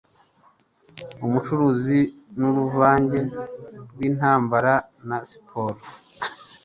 Ubucuruzi 1.25 1.99
nuruvange 2.37 3.19
rwintambara 3.91 4.73
na 5.07 5.17
siporo. 5.29 5.79